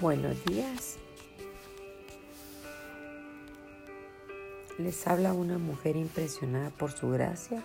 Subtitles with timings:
[0.00, 0.96] Buenos días.
[4.76, 7.62] Les habla una mujer impresionada por su gracia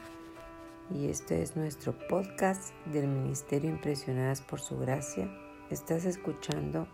[0.94, 5.28] y este es nuestro podcast del Ministerio Impresionadas por su gracia.
[5.72, 6.88] Estás escuchando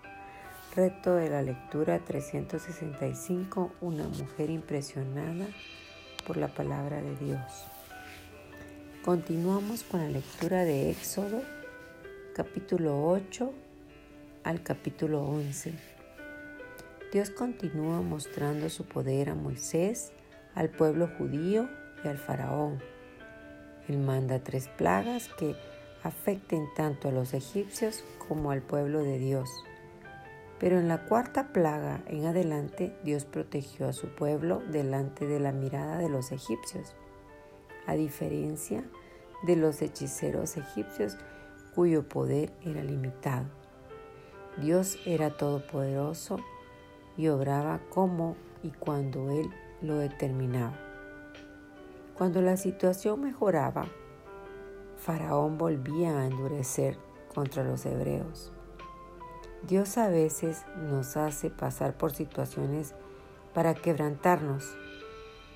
[0.73, 5.47] Reto de la Lectura 365, una mujer impresionada
[6.25, 7.65] por la palabra de Dios.
[9.03, 11.41] Continuamos con la lectura de Éxodo,
[12.33, 13.64] capítulo 8
[14.45, 15.73] al capítulo 11.
[17.11, 20.13] Dios continúa mostrando su poder a Moisés,
[20.53, 21.67] al pueblo judío
[22.03, 22.79] y al faraón.
[23.89, 25.55] Él manda tres plagas que
[26.03, 29.49] afecten tanto a los egipcios como al pueblo de Dios.
[30.59, 35.53] Pero en la cuarta plaga en adelante Dios protegió a su pueblo delante de la
[35.53, 36.95] mirada de los egipcios,
[37.87, 38.83] a diferencia
[39.41, 41.17] de los hechiceros egipcios
[41.73, 43.64] cuyo poder era limitado.
[44.57, 46.37] Dios era todopoderoso
[47.17, 49.49] y obraba como y cuando Él
[49.81, 50.79] lo determinaba.
[52.17, 53.85] Cuando la situación mejoraba,
[54.97, 56.97] Faraón volvía a endurecer
[57.33, 58.53] contra los hebreos.
[59.67, 62.95] Dios a veces nos hace pasar por situaciones
[63.53, 64.77] para quebrantarnos.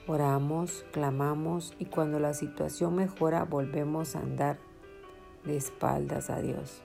[0.08, 4.58] Oramos, clamamos y cuando la situación mejora volvemos a andar
[5.46, 6.82] de espaldas a Dios.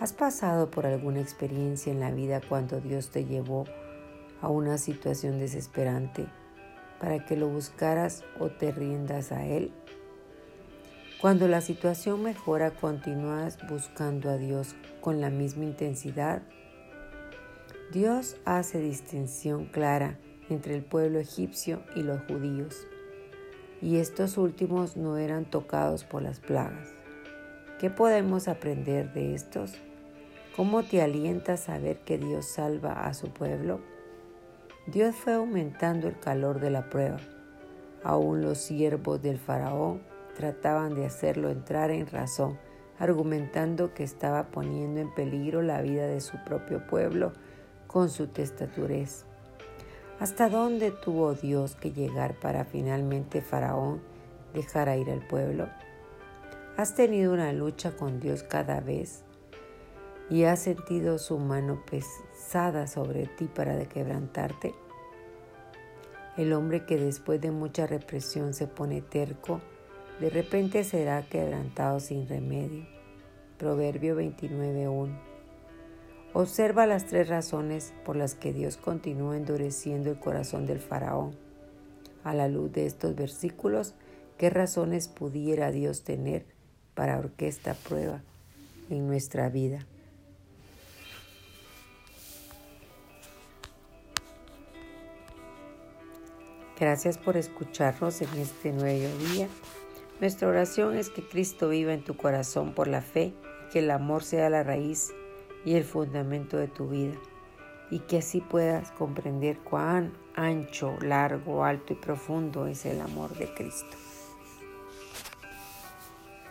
[0.00, 3.66] ¿Has pasado por alguna experiencia en la vida cuando Dios te llevó
[4.40, 6.26] a una situación desesperante
[6.98, 9.70] para que lo buscaras o te rindas a Él?
[11.20, 16.40] Cuando la situación mejora, continúas buscando a Dios con la misma intensidad.
[17.92, 22.86] Dios hace distinción clara entre el pueblo egipcio y los judíos,
[23.82, 26.88] y estos últimos no eran tocados por las plagas.
[27.78, 29.74] ¿Qué podemos aprender de estos?
[30.60, 33.80] ¿Cómo te alienta saber que Dios salva a su pueblo?
[34.86, 37.16] Dios fue aumentando el calor de la prueba.
[38.04, 40.02] Aún los siervos del faraón
[40.36, 42.58] trataban de hacerlo entrar en razón,
[42.98, 47.32] argumentando que estaba poniendo en peligro la vida de su propio pueblo
[47.86, 49.24] con su testaturez.
[50.18, 54.02] ¿Hasta dónde tuvo Dios que llegar para finalmente Faraón
[54.52, 55.70] dejar ir al pueblo?
[56.76, 59.24] ¿Has tenido una lucha con Dios cada vez
[60.30, 64.74] y has sentido su mano pesada sobre ti para quebrantarte?
[66.36, 69.60] El hombre que después de mucha represión se pone terco,
[70.20, 72.86] de repente será quebrantado sin remedio.
[73.58, 75.18] Proverbio 29.1.
[76.32, 81.34] Observa las tres razones por las que Dios continúa endureciendo el corazón del faraón.
[82.22, 83.94] A la luz de estos versículos,
[84.38, 86.46] ¿qué razones pudiera Dios tener
[86.94, 88.22] para esta prueba
[88.88, 89.86] en nuestra vida?
[96.80, 99.48] Gracias por escucharnos en este nuevo día.
[100.18, 103.34] Nuestra oración es que Cristo viva en tu corazón por la fe,
[103.70, 105.12] que el amor sea la raíz
[105.66, 107.16] y el fundamento de tu vida,
[107.90, 113.52] y que así puedas comprender cuán ancho, largo, alto y profundo es el amor de
[113.52, 113.98] Cristo.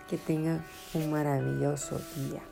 [0.07, 0.63] Que tengan
[0.93, 2.43] un maravilloso día.